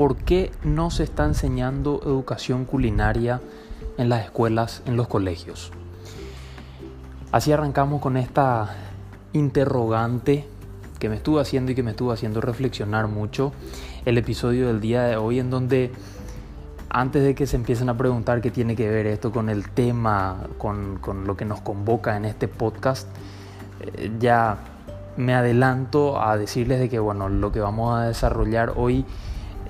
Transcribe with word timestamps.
¿por 0.00 0.16
qué 0.16 0.50
no 0.64 0.90
se 0.90 1.02
está 1.02 1.26
enseñando 1.26 2.00
educación 2.02 2.64
culinaria 2.64 3.42
en 3.98 4.08
las 4.08 4.24
escuelas, 4.24 4.82
en 4.86 4.96
los 4.96 5.08
colegios? 5.08 5.72
Así 7.32 7.52
arrancamos 7.52 8.00
con 8.00 8.16
esta 8.16 8.74
interrogante 9.34 10.48
que 10.98 11.10
me 11.10 11.16
estuvo 11.16 11.38
haciendo 11.38 11.72
y 11.72 11.74
que 11.74 11.82
me 11.82 11.90
estuvo 11.90 12.12
haciendo 12.12 12.40
reflexionar 12.40 13.08
mucho 13.08 13.52
el 14.06 14.16
episodio 14.16 14.68
del 14.68 14.80
día 14.80 15.02
de 15.02 15.16
hoy 15.16 15.38
en 15.38 15.50
donde 15.50 15.92
antes 16.88 17.22
de 17.22 17.34
que 17.34 17.46
se 17.46 17.56
empiecen 17.56 17.90
a 17.90 17.98
preguntar 17.98 18.40
qué 18.40 18.50
tiene 18.50 18.76
que 18.76 18.88
ver 18.88 19.06
esto 19.06 19.30
con 19.32 19.50
el 19.50 19.68
tema, 19.68 20.46
con, 20.56 20.96
con 20.96 21.26
lo 21.26 21.36
que 21.36 21.44
nos 21.44 21.60
convoca 21.60 22.16
en 22.16 22.24
este 22.24 22.48
podcast, 22.48 23.06
eh, 23.82 24.10
ya 24.18 24.60
me 25.18 25.34
adelanto 25.34 26.22
a 26.22 26.38
decirles 26.38 26.80
de 26.80 26.88
que 26.88 26.98
bueno, 26.98 27.28
lo 27.28 27.52
que 27.52 27.60
vamos 27.60 28.00
a 28.00 28.04
desarrollar 28.04 28.72
hoy 28.76 29.04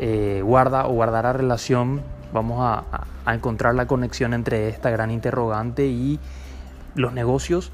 eh, 0.03 0.41
guarda 0.43 0.87
o 0.87 0.93
guardará 0.93 1.35
relación, 1.35 2.01
vamos 2.33 2.59
a, 2.63 3.07
a, 3.27 3.35
encontrar 3.35 3.75
la 3.75 3.87
conexión 3.87 4.33
entre 4.33 4.71
esta 4.71 4.89
gran 4.89 5.11
interrogante 5.11 5.89
y 5.89 6.19
los 6.95 7.13
negocios. 7.13 7.71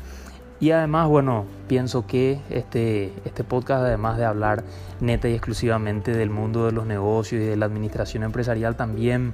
Y 0.59 0.73
además, 0.73 1.07
bueno, 1.07 1.45
pienso 1.69 2.05
que 2.09 2.41
este, 2.51 3.13
este 3.25 3.45
podcast, 3.45 3.85
además 3.85 4.19
de 4.19 4.25
hablar 4.25 4.65
neta 4.99 5.29
y 5.29 5.35
exclusivamente 5.35 6.17
del 6.17 6.31
mundo 6.31 6.67
de 6.67 6.73
los 6.73 6.85
negocios 6.85 7.43
y 7.43 7.45
de 7.45 7.57
la 7.57 7.67
administración 7.67 8.25
empresarial, 8.25 8.75
también 8.75 9.33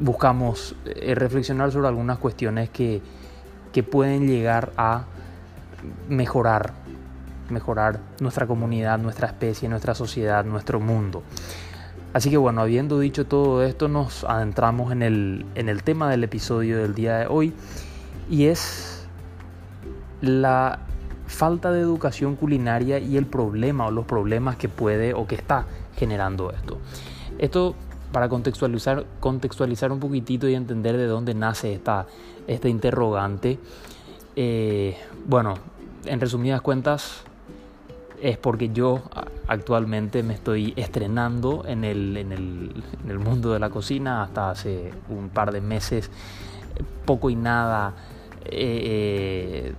buscamos 0.00 0.74
eh, 0.86 1.14
reflexionar 1.14 1.70
sobre 1.70 1.86
algunas 1.86 2.18
cuestiones 2.18 2.70
que, 2.70 3.02
que 3.72 3.84
pueden 3.84 4.26
llegar 4.26 4.72
a 4.76 5.04
mejorar 6.08 6.72
mejorar 7.50 8.00
nuestra 8.20 8.46
comunidad, 8.46 8.98
nuestra 8.98 9.26
especie, 9.26 9.68
nuestra 9.68 9.94
sociedad, 9.94 10.44
nuestro 10.44 10.78
mundo. 10.78 11.22
Así 12.12 12.28
que 12.30 12.36
bueno, 12.36 12.60
habiendo 12.62 12.98
dicho 12.98 13.26
todo 13.26 13.62
esto, 13.62 13.88
nos 13.88 14.24
adentramos 14.24 14.90
en 14.92 15.02
el, 15.02 15.46
en 15.54 15.68
el 15.68 15.82
tema 15.82 16.10
del 16.10 16.24
episodio 16.24 16.78
del 16.78 16.94
día 16.94 17.18
de 17.18 17.26
hoy 17.26 17.52
y 18.28 18.46
es 18.46 19.06
la 20.20 20.80
falta 21.26 21.70
de 21.70 21.80
educación 21.80 22.34
culinaria 22.34 22.98
y 22.98 23.16
el 23.16 23.26
problema 23.26 23.86
o 23.86 23.90
los 23.92 24.06
problemas 24.06 24.56
que 24.56 24.68
puede 24.68 25.14
o 25.14 25.26
que 25.26 25.36
está 25.36 25.66
generando 25.96 26.50
esto. 26.50 26.78
Esto 27.38 27.76
para 28.12 28.28
contextualizar, 28.28 29.06
contextualizar 29.20 29.92
un 29.92 30.00
poquitito 30.00 30.48
y 30.48 30.54
entender 30.54 30.96
de 30.96 31.06
dónde 31.06 31.34
nace 31.34 31.72
esta, 31.72 32.06
esta 32.48 32.68
interrogante. 32.68 33.58
Eh, 34.34 34.96
bueno, 35.26 35.54
en 36.04 36.20
resumidas 36.20 36.60
cuentas, 36.60 37.22
es 38.22 38.38
porque 38.38 38.70
yo 38.70 39.02
actualmente 39.46 40.22
me 40.22 40.34
estoy 40.34 40.72
estrenando 40.76 41.64
en 41.66 41.84
el, 41.84 42.16
en 42.16 42.32
el, 42.32 42.84
en 43.04 43.10
el 43.10 43.18
mundo 43.18 43.52
de 43.52 43.58
la 43.58 43.70
cocina 43.70 44.22
hasta 44.22 44.50
hace 44.50 44.92
un 45.08 45.28
par 45.28 45.52
de 45.52 45.60
meses, 45.60 46.10
poco 47.04 47.30
y 47.30 47.36
nada. 47.36 47.94
Eh, 48.44 49.74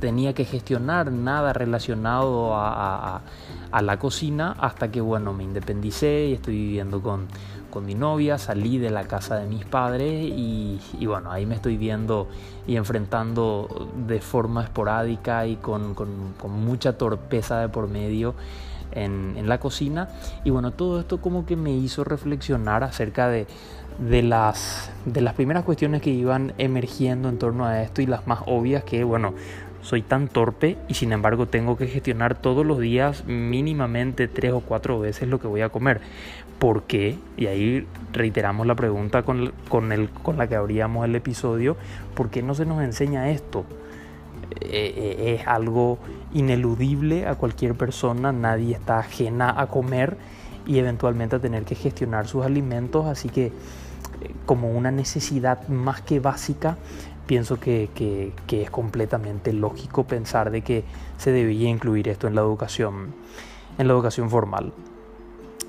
tenía 0.00 0.34
que 0.34 0.44
gestionar 0.44 1.10
nada 1.10 1.52
relacionado 1.52 2.54
a, 2.54 3.16
a, 3.16 3.22
a, 3.70 3.82
la 3.82 3.98
cocina 3.98 4.54
hasta 4.58 4.90
que 4.90 5.00
bueno 5.00 5.32
me 5.32 5.44
independicé 5.44 6.26
y 6.26 6.34
estoy 6.34 6.54
viviendo 6.54 7.00
con, 7.00 7.26
con 7.74 7.84
mi 7.84 7.96
novia, 7.96 8.38
salí 8.38 8.78
de 8.78 8.90
la 8.90 9.02
casa 9.04 9.36
de 9.36 9.48
mis 9.48 9.64
padres 9.64 10.12
y, 10.12 10.78
bueno, 11.06 11.32
ahí 11.32 11.44
me 11.44 11.56
estoy 11.56 11.76
viendo 11.76 12.28
y 12.68 12.76
enfrentando 12.76 13.90
de 14.06 14.20
forma 14.20 14.62
esporádica 14.62 15.44
y 15.48 15.56
con, 15.56 15.96
mucha 16.48 16.96
torpeza 16.96 17.58
de 17.58 17.68
por 17.68 17.88
medio 17.88 18.36
en, 18.92 19.48
la 19.48 19.58
cocina. 19.58 20.08
Y 20.44 20.50
bueno, 20.50 20.70
todo 20.70 21.00
esto 21.00 21.20
como 21.20 21.46
que 21.46 21.56
me 21.56 21.72
hizo 21.72 22.04
reflexionar 22.04 22.84
acerca 22.84 23.28
de 23.28 23.46
las 24.22 24.88
primeras 25.34 25.64
cuestiones 25.64 26.00
que 26.00 26.10
iban 26.10 26.54
emergiendo 26.58 27.28
en 27.28 27.38
torno 27.40 27.66
a 27.66 27.82
esto 27.82 28.02
y 28.02 28.06
las 28.06 28.28
más 28.28 28.38
obvias 28.46 28.84
que, 28.84 29.02
bueno, 29.02 29.34
soy 29.84 30.00
tan 30.00 30.28
torpe 30.28 30.78
y 30.88 30.94
sin 30.94 31.12
embargo 31.12 31.46
tengo 31.46 31.76
que 31.76 31.86
gestionar 31.86 32.34
todos 32.34 32.64
los 32.64 32.78
días 32.78 33.26
mínimamente 33.26 34.28
tres 34.28 34.52
o 34.52 34.60
cuatro 34.60 34.98
veces 34.98 35.28
lo 35.28 35.38
que 35.38 35.46
voy 35.46 35.60
a 35.60 35.68
comer. 35.68 36.00
¿Por 36.64 36.84
qué? 36.84 37.18
Y 37.36 37.44
ahí 37.44 37.86
reiteramos 38.14 38.66
la 38.66 38.74
pregunta 38.74 39.22
con, 39.22 39.52
con, 39.68 39.92
el, 39.92 40.08
con 40.08 40.38
la 40.38 40.48
que 40.48 40.56
abríamos 40.56 41.04
el 41.04 41.14
episodio. 41.14 41.76
¿Por 42.14 42.30
qué 42.30 42.42
no 42.42 42.54
se 42.54 42.64
nos 42.64 42.82
enseña 42.82 43.28
esto? 43.28 43.66
Eh, 44.62 45.36
es 45.38 45.46
algo 45.46 45.98
ineludible 46.32 47.26
a 47.26 47.34
cualquier 47.34 47.74
persona, 47.74 48.32
nadie 48.32 48.74
está 48.74 48.98
ajena 48.98 49.60
a 49.60 49.66
comer 49.66 50.16
y 50.64 50.78
eventualmente 50.78 51.36
a 51.36 51.38
tener 51.38 51.64
que 51.64 51.74
gestionar 51.74 52.26
sus 52.28 52.46
alimentos, 52.46 53.04
así 53.04 53.28
que 53.28 53.52
como 54.46 54.70
una 54.70 54.90
necesidad 54.90 55.68
más 55.68 56.00
que 56.00 56.18
básica, 56.18 56.78
pienso 57.26 57.60
que, 57.60 57.90
que, 57.94 58.32
que, 58.46 58.62
es 58.62 58.70
completamente 58.70 59.52
lógico 59.52 60.04
pensar 60.04 60.50
de 60.50 60.62
que 60.62 60.84
se 61.18 61.30
debía 61.30 61.68
incluir 61.68 62.08
esto 62.08 62.26
en 62.26 62.34
la 62.34 62.40
educación, 62.40 63.12
en 63.76 63.86
la 63.86 63.92
educación 63.92 64.30
formal. 64.30 64.72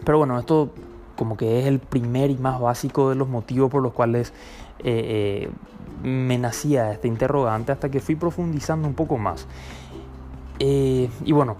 Pero 0.03 0.17
bueno, 0.17 0.37
esto 0.39 0.71
como 1.15 1.37
que 1.37 1.59
es 1.59 1.65
el 1.65 1.79
primer 1.79 2.29
y 2.29 2.37
más 2.37 2.59
básico 2.59 3.09
de 3.09 3.15
los 3.15 3.27
motivos 3.27 3.71
por 3.71 3.81
los 3.81 3.93
cuales 3.93 4.33
eh, 4.79 5.47
eh, 5.47 5.49
me 6.03 6.37
nacía 6.37 6.91
este 6.91 7.07
interrogante 7.07 7.71
hasta 7.71 7.89
que 7.89 7.99
fui 7.99 8.15
profundizando 8.15 8.87
un 8.87 8.93
poco 8.93 9.17
más. 9.17 9.47
Eh, 10.59 11.09
y 11.23 11.31
bueno, 11.31 11.55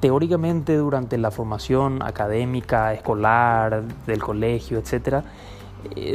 teóricamente 0.00 0.76
durante 0.76 1.18
la 1.18 1.30
formación 1.30 2.02
académica, 2.02 2.92
escolar, 2.92 3.82
del 4.06 4.22
colegio, 4.22 4.78
etc., 4.78 5.24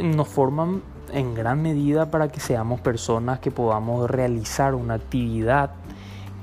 nos 0.02 0.26
forman 0.26 0.82
en 1.12 1.34
gran 1.34 1.62
medida 1.62 2.10
para 2.10 2.28
que 2.28 2.40
seamos 2.40 2.80
personas 2.80 3.38
que 3.38 3.52
podamos 3.52 4.10
realizar 4.10 4.74
una 4.74 4.94
actividad 4.94 5.70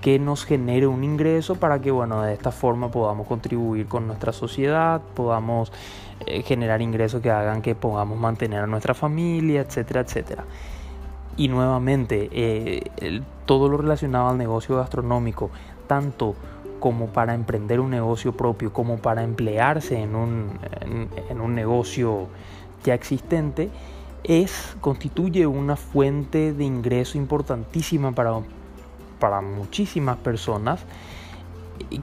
que 0.08 0.20
nos 0.20 0.46
genere 0.46 0.88
un 0.88 1.04
ingreso 1.04 1.56
para 1.56 1.82
que 1.82 1.92
bueno 1.92 2.22
de 2.22 2.34
esta 2.34 2.54
forma 2.54 2.90
podamos 2.90 3.28
contribuir 3.28 3.88
con 3.88 4.08
nuestra 4.08 4.32
sociedad 4.32 5.02
podamos 5.14 5.70
eh, 6.26 6.44
generar 6.44 6.82
ingresos 6.82 7.22
que 7.22 7.30
hagan 7.30 7.62
que 7.62 7.76
podamos 7.76 8.18
mantener 8.18 8.62
a 8.62 8.68
nuestra 8.68 8.94
familia 8.94 9.60
etcétera 9.60 10.00
etcétera. 10.00 10.46
Y 11.36 11.50
nuevamente 11.50 12.30
eh, 12.32 13.22
todo 13.46 13.68
lo 13.68 13.76
relacionado 13.76 14.30
al 14.30 14.38
negocio 14.38 14.78
gastronómico 14.78 15.50
tanto 15.88 16.36
como 16.80 17.08
para 17.08 17.34
emprender 17.34 17.82
un 17.82 17.90
negocio 17.90 18.32
propio 18.32 18.72
como 18.72 19.00
para 19.00 19.24
emplearse 19.24 20.02
en 20.02 20.16
un, 20.16 20.58
en 21.30 21.42
un 21.42 21.54
negocio 21.54 22.30
ya 22.86 22.94
existente 22.94 23.70
es, 24.24 24.78
constituye 24.80 25.48
una 25.48 25.76
fuente 25.76 26.54
de 26.54 26.64
ingreso 26.64 27.18
importantísima 27.18 28.14
para, 28.14 28.42
para 29.20 29.42
muchísimas 29.42 30.18
personas 30.18 30.84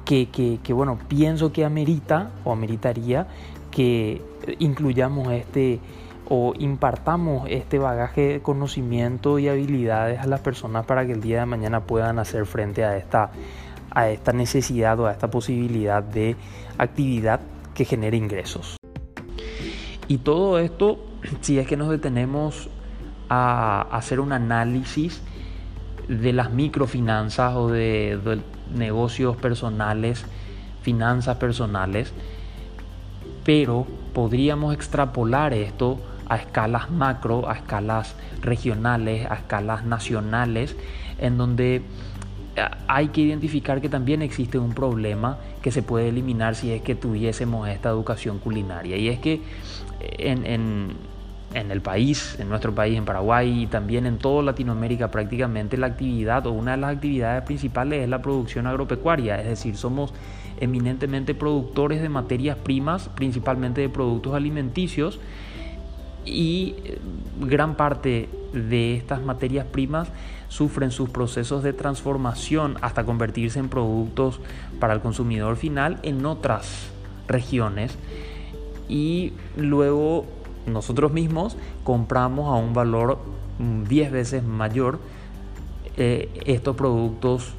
que, 0.04 0.28
que, 0.62 0.72
bueno, 0.72 0.98
pienso 1.08 1.52
que 1.52 1.64
amerita 1.64 2.30
o 2.44 2.52
ameritaría 2.52 3.26
que 3.70 4.22
incluyamos 4.58 5.32
este 5.32 5.80
o 6.26 6.54
impartamos 6.58 7.46
este 7.50 7.78
bagaje 7.78 8.34
de 8.34 8.42
conocimiento 8.42 9.38
y 9.38 9.48
habilidades 9.48 10.20
a 10.20 10.26
las 10.26 10.40
personas 10.40 10.86
para 10.86 11.04
que 11.04 11.12
el 11.12 11.20
día 11.20 11.40
de 11.40 11.46
mañana 11.46 11.80
puedan 11.80 12.18
hacer 12.18 12.46
frente 12.46 12.82
a 12.82 12.96
esta, 12.96 13.30
a 13.90 14.08
esta 14.08 14.32
necesidad 14.32 14.98
o 15.00 15.06
a 15.06 15.12
esta 15.12 15.30
posibilidad 15.30 16.02
de 16.02 16.36
actividad 16.78 17.40
que 17.74 17.84
genere 17.84 18.16
ingresos. 18.16 18.76
Y 20.08 20.18
todo 20.18 20.58
esto, 20.58 20.98
si 21.42 21.58
es 21.58 21.66
que 21.66 21.76
nos 21.76 21.90
detenemos 21.90 22.70
a 23.28 23.82
hacer 23.90 24.20
un 24.20 24.32
análisis 24.32 25.20
de 26.08 26.32
las 26.32 26.50
microfinanzas 26.50 27.54
o 27.54 27.68
de, 27.68 28.40
negocios 28.74 29.36
personales, 29.36 30.24
finanzas 30.82 31.36
personales, 31.36 32.12
pero 33.44 33.86
podríamos 34.12 34.74
extrapolar 34.74 35.52
esto 35.52 35.98
a 36.28 36.36
escalas 36.36 36.90
macro, 36.90 37.48
a 37.48 37.54
escalas 37.54 38.14
regionales, 38.42 39.30
a 39.30 39.34
escalas 39.34 39.84
nacionales, 39.84 40.76
en 41.18 41.36
donde 41.36 41.82
hay 42.86 43.08
que 43.08 43.20
identificar 43.20 43.80
que 43.80 43.88
también 43.88 44.22
existe 44.22 44.58
un 44.58 44.74
problema 44.74 45.38
que 45.60 45.70
se 45.70 45.82
puede 45.82 46.08
eliminar 46.08 46.54
si 46.54 46.72
es 46.72 46.82
que 46.82 46.94
tuviésemos 46.94 47.68
esta 47.68 47.88
educación 47.88 48.38
culinaria. 48.38 48.96
Y 48.96 49.08
es 49.08 49.18
que 49.18 49.42
en, 50.00 50.46
en, 50.46 50.92
en, 51.54 51.70
el 51.70 51.80
país, 51.80 52.36
en 52.38 52.48
nuestro 52.48 52.74
país, 52.74 52.96
en 52.96 53.04
Paraguay 53.04 53.62
y 53.62 53.66
también 53.66 54.06
en 54.06 54.18
toda 54.18 54.42
Latinoamérica 54.42 55.10
prácticamente 55.10 55.76
la 55.76 55.86
actividad 55.86 56.46
o 56.46 56.52
una 56.52 56.72
de 56.72 56.76
las 56.78 56.96
actividades 56.96 57.42
principales 57.44 58.02
es 58.02 58.08
la 58.08 58.20
producción 58.20 58.66
agropecuaria, 58.66 59.40
es 59.40 59.48
decir, 59.48 59.76
somos 59.76 60.12
eminentemente 60.60 61.34
productores 61.34 62.02
de 62.02 62.08
materias 62.08 62.56
primas, 62.56 63.08
principalmente 63.08 63.80
de 63.80 63.88
productos 63.88 64.34
alimenticios 64.34 65.18
y 66.24 66.74
gran 67.40 67.76
parte 67.76 68.28
de 68.52 68.96
estas 68.96 69.22
materias 69.22 69.66
primas 69.66 70.08
sufren 70.48 70.90
sus 70.90 71.10
procesos 71.10 71.62
de 71.62 71.72
transformación 71.72 72.76
hasta 72.80 73.04
convertirse 73.04 73.58
en 73.58 73.68
productos 73.68 74.40
para 74.78 74.94
el 74.94 75.00
consumidor 75.00 75.56
final 75.56 75.98
en 76.02 76.24
otras 76.24 76.90
regiones. 77.26 77.96
Y 78.88 79.32
luego 79.56 80.26
nosotros 80.66 81.12
mismos 81.12 81.56
compramos 81.82 82.48
a 82.48 82.54
un 82.54 82.72
valor 82.72 83.18
10 83.58 84.10
veces 84.10 84.42
mayor 84.42 84.98
eh, 85.96 86.28
estos 86.44 86.76
productos 86.76 87.54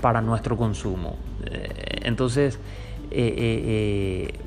para 0.00 0.20
nuestro 0.20 0.56
consumo. 0.56 1.16
Eh, 1.46 2.00
entonces, 2.02 2.58
eh, 3.10 4.38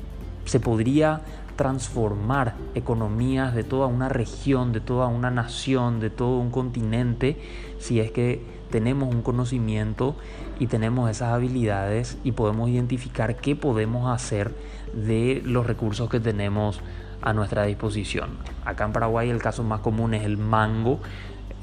se 0.44 0.60
podría 0.60 1.20
transformar 1.56 2.54
economías 2.74 3.54
de 3.54 3.64
toda 3.64 3.86
una 3.86 4.08
región, 4.08 4.72
de 4.72 4.80
toda 4.80 5.06
una 5.06 5.30
nación, 5.30 6.00
de 6.00 6.10
todo 6.10 6.38
un 6.38 6.50
continente, 6.50 7.36
si 7.78 8.00
es 8.00 8.10
que 8.10 8.42
tenemos 8.70 9.14
un 9.14 9.22
conocimiento 9.22 10.16
y 10.58 10.66
tenemos 10.66 11.10
esas 11.10 11.32
habilidades 11.32 12.18
y 12.24 12.32
podemos 12.32 12.68
identificar 12.68 13.36
qué 13.36 13.56
podemos 13.56 14.10
hacer 14.10 14.52
de 14.92 15.42
los 15.44 15.66
recursos 15.66 16.10
que 16.10 16.20
tenemos 16.20 16.80
a 17.22 17.32
nuestra 17.32 17.64
disposición. 17.64 18.30
Acá 18.64 18.84
en 18.84 18.92
Paraguay 18.92 19.30
el 19.30 19.40
caso 19.40 19.62
más 19.62 19.80
común 19.80 20.14
es 20.14 20.24
el 20.24 20.36
mango, 20.36 21.00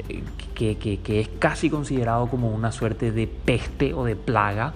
eh, 0.09 0.23
que, 0.55 1.19
es 1.19 1.29
casi 1.39 1.69
considerado 1.69 2.27
como 2.27 2.50
una 2.50 2.71
suerte 2.71 3.11
de 3.11 3.27
peste 3.27 3.94
o 3.94 4.03
de 4.03 4.15
plaga, 4.15 4.73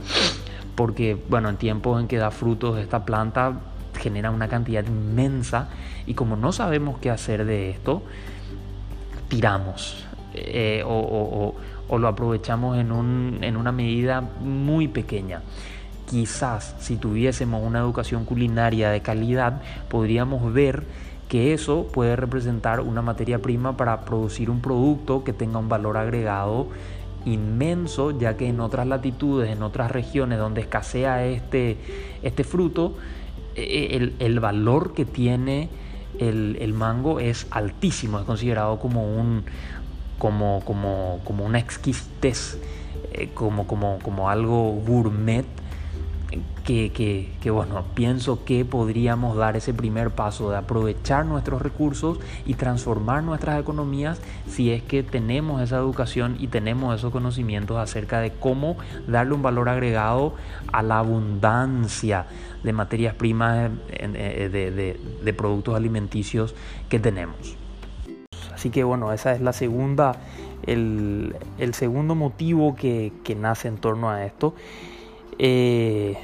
porque 0.75 1.17
bueno, 1.29 1.49
en 1.49 1.57
tiempos 1.57 1.99
en 2.01 2.07
que 2.07 2.17
da 2.17 2.31
frutos 2.31 2.77
esta 2.77 3.05
planta 3.05 3.59
genera 3.99 4.31
una 4.31 4.47
cantidad 4.47 4.85
inmensa 4.85 5.69
y 6.05 6.13
como 6.13 6.35
no 6.35 6.51
sabemos 6.51 6.99
qué 6.99 7.09
hacer 7.09 7.45
de 7.45 7.71
esto, 7.71 8.03
tiramos 9.27 10.05
eh, 10.33 10.83
o, 10.85 11.55
lo 11.97 12.07
aprovechamos 12.07 12.77
en 12.77 12.91
una 12.91 13.71
medida 13.71 14.21
muy 14.21 14.87
pequeña. 14.87 15.41
Quizás 16.07 16.75
si 16.79 16.95
tuviésemos 16.95 17.61
una 17.63 17.79
educación 17.79 18.25
culinaria 18.25 18.89
de 18.89 19.01
calidad, 19.01 19.61
podríamos 19.89 20.53
ver 20.53 20.85
que 21.27 21.53
eso 21.53 21.87
puede 21.91 22.15
representar 22.15 22.79
una 22.79 23.01
materia 23.01 23.39
prima 23.39 23.75
para 23.75 24.05
producir 24.05 24.49
un 24.49 24.61
producto 24.61 25.23
que 25.23 25.33
tenga 25.33 25.59
un 25.59 25.67
valor 25.67 25.97
agregado 25.97 26.67
inmenso, 27.25 28.17
ya 28.17 28.37
que 28.37 28.47
en 28.47 28.61
otras 28.61 28.87
latitudes, 28.87 29.49
en 29.51 29.61
otras 29.63 29.91
regiones 29.91 30.39
donde 30.39 30.61
escasea 30.61 31.25
este, 31.25 31.77
este 32.23 32.43
fruto, 32.43 32.95
e, 33.55 34.13
el, 34.19 34.39
valor 34.39 34.93
que 34.93 35.03
tiene 35.03 35.69
el, 36.19 36.73
mango 36.73 37.19
es 37.19 37.47
altísimo, 37.51 38.19
es 38.19 38.25
considerado 38.25 38.79
como, 38.79 39.03
un, 39.13 39.43
como, 40.17 40.61
como, 40.63 41.19
como 41.25 41.43
una 41.43 41.59
exquisitez, 41.59 42.59
eh, 43.11 43.29
como, 43.33 43.67
como, 43.67 43.99
como 43.99 44.29
algo 44.29 44.71
gourmet 44.71 45.45
que, 46.67 47.49
bueno, 47.49 47.85
pienso 47.95 48.43
que 48.43 48.65
podríamos 48.65 49.37
dar 49.37 49.55
ese 49.55 49.73
primer 49.73 50.11
paso 50.11 50.49
de 50.49 50.57
aprovechar 50.57 51.25
nuestros 51.25 51.61
recursos 51.61 52.19
y 52.45 52.55
transformar 52.55 53.23
nuestras 53.23 53.57
economías 53.57 54.19
si 54.49 54.71
es 54.71 54.83
que 54.83 55.01
tenemos 55.01 55.61
esa 55.61 55.77
educación 55.77 56.35
y 56.39 56.47
tenemos 56.47 56.93
esos 56.93 57.13
conocimientos 57.13 57.77
acerca 57.77 58.19
de 58.19 58.31
cómo 58.31 58.75
darle 59.07 59.33
un 59.33 59.41
valor 59.41 59.69
agregado 59.69 60.33
a 60.73 60.83
la 60.83 60.99
abundancia 60.99 62.25
de 62.63 62.73
materias 62.73 63.15
primas 63.15 63.71
de, 63.87 64.97
de, 65.23 65.33
productos 65.33 65.73
alimenticios 65.73 66.53
que 66.89 66.99
tenemos. 66.99 67.55
Así 68.53 68.71
que 68.71 68.83
bueno, 68.83 69.13
esa 69.13 69.33
es 69.33 69.39
la 69.39 69.53
segunda, 69.53 70.17
el, 70.63 71.33
el 71.59 71.73
segundo 71.73 72.13
motivo 72.13 72.75
que, 72.75 73.13
que, 73.23 73.35
nace 73.35 73.69
en 73.69 73.77
torno 73.77 74.09
a 74.09 74.25
esto. 74.25 74.53
Eh, 75.39 76.17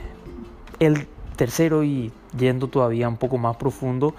el 0.84 1.08
tercero 1.36 1.84
y 1.84 2.12
yendo 2.38 2.68
todavía 2.68 3.10
un 3.10 3.18
poco 3.18 3.38
más 3.38 3.58
profundo 3.58 4.16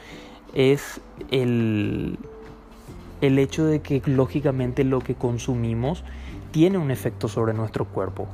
es 0.54 1.00
el, 1.30 2.18
el 3.20 3.38
hecho 3.38 3.64
de 3.64 3.80
que 3.80 4.02
lógicamente 4.06 4.84
lo 4.84 5.00
que 5.00 5.14
consumimos 5.14 6.04
tiene 6.50 6.78
un 6.78 6.90
efecto 6.90 7.28
sobre 7.28 7.54
nuestro 7.54 7.84
cuerpo. 7.84 8.28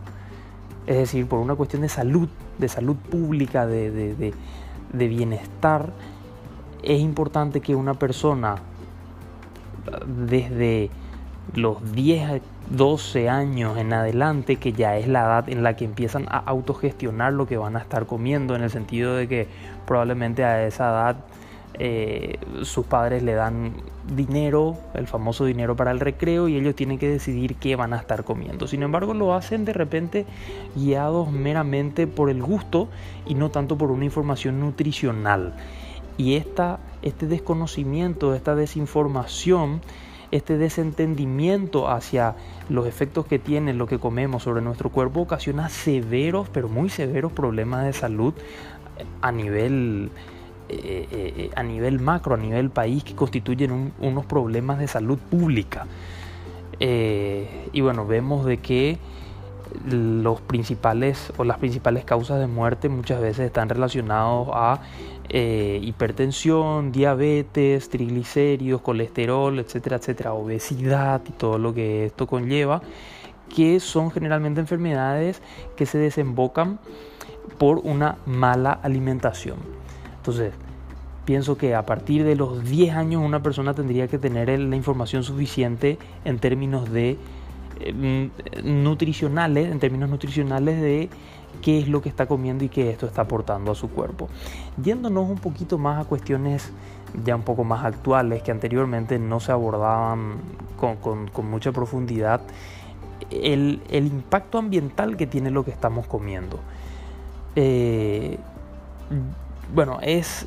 Es 0.87 0.97
decir, 0.97 1.27
por 1.27 1.38
una 1.38 1.55
cuestión 1.55 1.82
de 1.82 1.88
salud, 1.88 2.29
de 2.59 2.69
salud 2.69 2.97
pública, 2.97 3.67
de, 3.67 3.91
de, 3.91 4.35
de 4.93 5.09
bienestar, 5.09 5.93
es 6.83 7.00
importante 7.00 7.61
que 7.61 7.75
una 7.75 7.94
persona 7.94 8.56
desde 10.06 10.91
los 11.55 11.93
10 11.93 12.43
12 12.70 13.29
años 13.29 13.76
en 13.79 13.93
adelante, 13.93 14.56
que 14.56 14.73
ya 14.73 14.97
es 14.97 15.08
la 15.08 15.23
edad 15.23 15.49
en 15.49 15.64
la 15.64 15.75
que 15.75 15.85
empiezan 15.85 16.26
a 16.29 16.38
autogestionar 16.38 17.32
lo 17.32 17.47
que 17.47 17.56
van 17.56 17.76
a 17.76 17.81
estar 17.81 18.06
comiendo, 18.06 18.55
en 18.55 18.62
el 18.62 18.70
sentido 18.70 19.17
de 19.17 19.26
que 19.26 19.49
probablemente 19.87 20.44
a 20.44 20.64
esa 20.64 20.91
edad 20.91 21.17
eh, 21.75 22.38
sus 22.62 22.87
padres 22.87 23.25
le 23.25 23.35
dan 23.35 23.73
dinero, 24.14 24.76
el 24.94 25.08
famoso 25.08 25.44
dinero 25.44 25.75
para 25.75 25.91
el 25.91 25.99
recreo, 25.99 26.47
y 26.47 26.56
ellos 26.56 26.76
tienen 26.76 26.99
que 26.99 27.08
decidir 27.08 27.56
qué 27.56 27.75
van 27.75 27.93
a 27.93 27.97
estar 27.97 28.23
comiendo. 28.23 28.69
Sin 28.69 28.85
embargo, 28.85 29.14
lo 29.14 29.35
hacen 29.35 29.64
de 29.64 29.73
repente 29.73 30.26
guiados 30.76 31.32
meramente 31.32 32.06
por 32.06 32.31
el 32.31 32.41
gusto 32.41 32.88
y 33.26 33.35
no 33.35 33.50
tanto 33.50 33.76
por 33.76 33.91
una 33.91 34.05
información 34.05 34.61
nutricional. 34.61 35.55
Y 36.17 36.37
esta, 36.37 36.79
este 37.02 37.26
desconocimiento, 37.26 38.35
esta 38.35 38.55
desinformación, 38.55 39.81
este 40.31 40.59
desentendimiento 40.59 41.88
hacia 41.88 42.37
los 42.69 42.87
efectos 42.87 43.27
que 43.27 43.38
tiene 43.38 43.75
lo 43.75 43.87
que 43.87 43.99
comemos 43.99 44.44
sobre 44.44 44.62
nuestro 44.62 44.91
cuerpo 44.91 45.21
ocasiona 45.21 45.69
severos, 45.69 46.49
pero 46.49 46.69
muy 46.69 46.88
severos 46.88 47.32
problemas 47.32 47.85
de 47.85 47.93
salud 47.93 48.35
a 49.23 49.32
nivel, 49.32 50.11
eh, 50.69 51.09
eh, 51.11 51.50
a 51.56 51.62
nivel 51.62 52.00
macro, 52.00 52.35
a 52.35 52.38
nivel 52.38 52.71
país, 52.71 53.03
que 53.03 53.15
constituyen 53.15 53.93
unos 53.99 54.27
problemas 54.27 54.79
de 54.79 54.88
salud 54.88 55.19
pública. 55.19 55.87
Eh, 56.79 57.69
y 57.73 57.81
bueno, 57.81 58.06
vemos 58.06 58.47
de 58.47 58.59
que 58.59 58.99
los 59.89 60.41
principales 60.41 61.33
o 61.37 61.45
las 61.45 61.59
principales 61.59 62.05
causas 62.05 62.41
de 62.41 62.47
muerte 62.47 62.89
muchas 62.89 63.21
veces 63.21 63.47
están 63.47 63.69
relacionados 63.69 64.49
a 64.53 64.81
eh, 65.29 65.79
hipertensión, 65.83 66.93
diabetes, 66.93 67.89
triglicéridos, 67.89 68.81
colesterol, 68.81 69.59
etcétera, 69.59 69.97
etcétera, 69.97 70.33
obesidad 70.33 71.23
y 71.29 71.33
todo 71.33 71.59
lo 71.59 71.73
que 71.73 72.07
esto 72.07 72.27
conlleva, 72.27 72.83
que 73.55 73.81
son 73.81 74.11
generalmente 74.11 74.61
enfermedades 74.61 75.41
que 75.77 75.87
se 75.87 75.99
desembocan 75.99 76.81
por 77.59 77.79
una 77.79 78.19
mala 78.27 78.73
alimentación. 78.73 79.59
Entonces, 80.17 80.53
pienso 81.25 81.57
que 81.57 81.75
a 81.75 81.87
partir 81.87 82.25
de 82.25 82.35
los 82.35 82.65
10 82.65 82.95
años 82.95 83.23
una 83.25 83.43
persona 83.43 83.73
tendría 83.75 84.09
que 84.09 84.19
tener 84.19 84.49
la 84.59 84.75
información 84.77 85.23
suficiente 85.23 85.99
en 86.25 86.39
términos 86.41 86.91
de 86.91 87.19
nutricionales, 88.63 89.71
en 89.71 89.79
términos 89.79 90.09
nutricionales 90.09 90.81
de 90.81 91.09
qué 91.63 91.79
es 91.79 91.89
lo 91.89 92.01
que 92.01 92.09
está 92.09 92.27
comiendo 92.27 92.65
y 92.65 92.69
qué 92.69 92.91
esto 92.91 93.07
está 93.07 93.23
aportando 93.23 93.73
a 93.73 93.75
su 93.75 93.91
cuerpo. 93.91 94.29
Yéndonos 94.83 95.29
un 95.29 95.39
poquito 95.39 95.79
más 95.79 96.05
a 96.05 96.09
cuestiones 96.09 96.73
ya 97.25 97.35
un 97.35 97.43
poco 97.43 97.65
más 97.65 97.85
actuales 97.85 98.43
que 98.43 98.51
anteriormente 98.51 99.19
no 99.19 99.41
se 99.41 99.53
abordaban 99.53 100.37
con, 100.79 101.51
mucha 101.51 101.73
profundidad, 101.73 102.41
el, 103.31 103.81
impacto 103.91 104.59
ambiental 104.59 105.17
que 105.17 105.27
tiene 105.27 105.51
lo 105.51 105.65
que 105.65 105.71
estamos 105.71 106.07
comiendo. 106.07 106.61
Eh, 107.57 108.39
bueno, 109.75 109.99
es, 110.03 110.47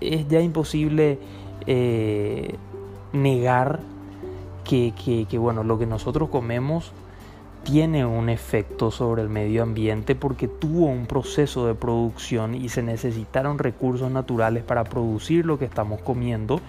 es 0.00 0.28
ya 0.28 0.40
imposible 0.40 1.18
eh, 1.66 2.54
negar 3.12 3.80
que, 4.66 5.26
que, 5.28 5.38
bueno, 5.38 5.62
lo 5.62 5.78
que 5.78 5.86
nosotros 5.86 6.28
comemos 6.28 6.92
tiene 7.62 8.04
un 8.04 8.28
efecto 8.28 8.90
sobre 8.90 9.22
el 9.22 9.28
medio 9.28 9.62
ambiente 9.62 10.14
porque 10.14 10.46
tuvo 10.46 10.86
un 10.86 11.06
proceso 11.06 11.66
de 11.66 11.74
producción 11.74 12.54
y 12.54 12.68
se 12.68 12.82
necesitaron 12.82 13.58
recursos 13.58 14.10
naturales 14.10 14.62
para 14.62 14.84
producir 14.84 15.46
lo 15.46 15.58
que 15.58 15.64
estamos 15.64 16.00
comiendo. 16.02 16.60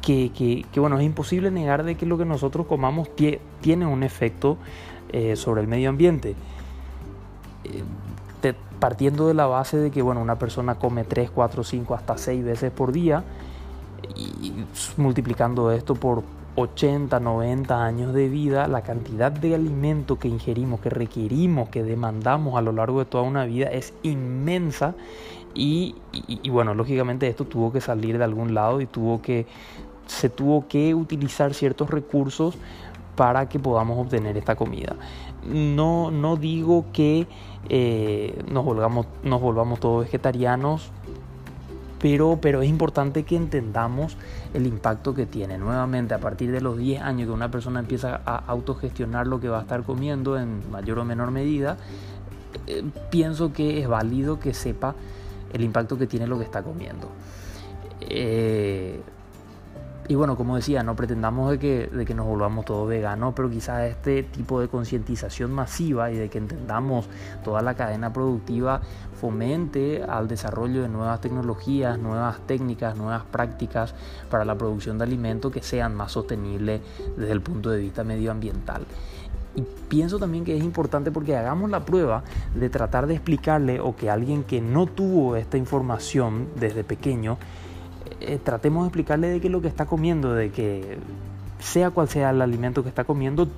Que, 0.00 0.32
que, 0.72 0.80
bueno, 0.80 0.98
es 0.98 1.04
imposible 1.04 1.52
negar 1.52 1.84
de 1.84 1.94
que 1.94 2.06
lo 2.06 2.18
que 2.18 2.24
nosotros 2.24 2.66
comamos 2.66 3.08
tiene 3.60 3.86
un 3.86 4.02
efecto 4.02 4.56
eh, 5.12 5.36
sobre 5.36 5.60
el 5.60 5.68
medio 5.68 5.90
ambiente. 5.90 6.34
Eh, 7.64 7.84
partiendo 8.80 9.28
de 9.28 9.34
la 9.34 9.46
base 9.46 9.76
de 9.76 9.92
que 9.92 10.02
bueno, 10.02 10.20
una 10.20 10.40
persona 10.40 10.74
come 10.74 11.04
3, 11.04 11.30
4, 11.30 11.62
5, 11.62 11.94
hasta 11.94 12.18
6 12.18 12.44
veces 12.44 12.72
por 12.72 12.90
día 12.90 13.22
y 14.16 14.52
multiplicando 14.96 15.70
esto 15.70 15.94
por, 15.94 16.24
80, 16.56 17.18
90 17.18 17.84
años 17.84 18.12
de 18.12 18.28
vida, 18.28 18.68
la 18.68 18.82
cantidad 18.82 19.32
de 19.32 19.54
alimento 19.54 20.18
que 20.18 20.28
ingerimos, 20.28 20.80
que 20.80 20.90
requerimos, 20.90 21.70
que 21.70 21.82
demandamos 21.82 22.56
a 22.56 22.62
lo 22.62 22.72
largo 22.72 22.98
de 22.98 23.06
toda 23.06 23.24
una 23.24 23.44
vida 23.44 23.68
es 23.68 23.94
inmensa 24.02 24.94
y, 25.54 25.94
bueno, 26.50 26.74
lógicamente 26.74 27.28
esto 27.28 27.44
tuvo 27.44 27.72
que 27.72 27.80
salir 27.80 28.18
de 28.18 28.24
algún 28.24 28.54
lado 28.54 28.80
y 28.80 28.86
tuvo 28.86 29.20
que, 29.20 29.46
se 30.06 30.28
tuvo 30.28 30.66
que 30.68 30.94
utilizar 30.94 31.54
ciertos 31.54 31.90
recursos 31.90 32.56
para 33.16 33.48
que 33.48 33.58
podamos 33.58 33.98
obtener 33.98 34.36
esta 34.36 34.56
comida. 34.56 34.96
No, 35.44 36.10
no 36.10 36.36
digo 36.36 36.86
que 36.92 37.26
eh, 37.68 38.42
nos, 38.50 38.64
volvamos, 38.64 39.06
nos 39.22 39.40
volvamos 39.40 39.80
todos 39.80 40.04
vegetarianos, 40.04 40.90
pero, 42.02 42.40
pero 42.42 42.62
es 42.62 42.68
importante 42.68 43.22
que 43.22 43.36
entendamos 43.36 44.16
el 44.54 44.66
impacto 44.66 45.14
que 45.14 45.24
tiene. 45.24 45.56
Nuevamente, 45.56 46.14
a 46.14 46.18
partir 46.18 46.50
de 46.50 46.60
los 46.60 46.76
10 46.76 47.00
años 47.00 47.28
que 47.28 47.32
una 47.32 47.48
persona 47.48 47.78
empieza 47.78 48.20
a 48.26 48.38
autogestionar 48.38 49.28
lo 49.28 49.38
que 49.38 49.48
va 49.48 49.60
a 49.60 49.62
estar 49.62 49.84
comiendo 49.84 50.36
en 50.36 50.68
mayor 50.68 50.98
o 50.98 51.04
menor 51.04 51.30
medida, 51.30 51.76
eh, 52.66 52.82
pienso 53.08 53.52
que 53.52 53.80
es 53.80 53.86
válido 53.86 54.40
que 54.40 54.52
sepa 54.52 54.96
el 55.52 55.62
impacto 55.62 55.96
que 55.96 56.08
tiene 56.08 56.26
lo 56.26 56.38
que 56.38 56.44
está 56.44 56.64
comiendo. 56.64 57.08
Eh, 58.00 59.00
y 60.08 60.16
bueno, 60.16 60.36
como 60.36 60.56
decía, 60.56 60.82
no 60.82 60.96
pretendamos 60.96 61.52
de 61.52 61.58
que, 61.58 61.86
de 61.86 62.04
que 62.04 62.14
nos 62.14 62.26
volvamos 62.26 62.64
todos 62.64 62.88
veganos, 62.88 63.34
pero 63.36 63.48
quizás 63.48 63.84
este 63.84 64.24
tipo 64.24 64.60
de 64.60 64.66
concientización 64.66 65.52
masiva 65.52 66.10
y 66.10 66.16
de 66.16 66.28
que 66.28 66.38
entendamos 66.38 67.08
toda 67.44 67.62
la 67.62 67.74
cadena 67.74 68.12
productiva 68.12 68.80
fomente 69.20 70.02
al 70.02 70.26
desarrollo 70.26 70.82
de 70.82 70.88
nuevas 70.88 71.20
tecnologías, 71.20 71.98
nuevas 71.98 72.40
técnicas, 72.48 72.96
nuevas 72.96 73.22
prácticas 73.22 73.94
para 74.28 74.44
la 74.44 74.56
producción 74.56 74.98
de 74.98 75.04
alimentos 75.04 75.52
que 75.52 75.62
sean 75.62 75.94
más 75.94 76.10
sostenibles 76.10 76.80
desde 77.16 77.32
el 77.32 77.40
punto 77.40 77.70
de 77.70 77.78
vista 77.78 78.02
medioambiental. 78.02 78.84
Y 79.54 79.62
pienso 79.88 80.18
también 80.18 80.44
que 80.44 80.56
es 80.56 80.64
importante 80.64 81.12
porque 81.12 81.36
hagamos 81.36 81.70
la 81.70 81.84
prueba 81.84 82.24
de 82.54 82.70
tratar 82.70 83.06
de 83.06 83.14
explicarle 83.14 83.80
o 83.80 83.94
que 83.94 84.10
alguien 84.10 84.42
que 84.42 84.60
no 84.60 84.86
tuvo 84.86 85.36
esta 85.36 85.58
información 85.58 86.48
desde 86.58 86.82
pequeño, 86.82 87.38
eh, 88.26 88.38
tratemos 88.42 88.84
de 88.84 88.88
explicarle 88.88 89.28
de 89.28 89.40
que 89.40 89.48
lo 89.48 89.60
que 89.60 89.68
está 89.68 89.86
comiendo, 89.86 90.34
de 90.34 90.50
que 90.50 90.98
sea 91.58 91.90
cual 91.90 92.08
sea 92.08 92.30
el 92.30 92.42
alimento 92.42 92.82
que 92.82 92.88
está 92.88 93.04
comiendo, 93.04 93.48